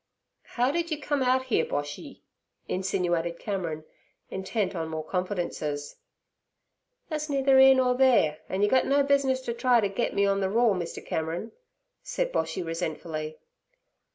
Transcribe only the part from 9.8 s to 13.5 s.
git me on ther raw, Mr. Cameron' said Boshy resentfully.